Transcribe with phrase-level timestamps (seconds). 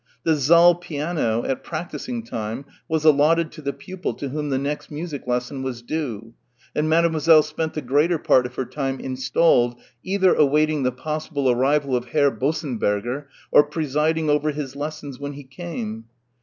[0.23, 4.89] The saal piano at practising time was allotted to the pupil to whom the next
[4.89, 6.33] music lesson was due,
[6.75, 11.95] and Mademoiselle spent the greater part of her time installed, either awaiting the possible arrival
[11.95, 16.05] of Herr Bossenberger or presiding over his lessons when he came.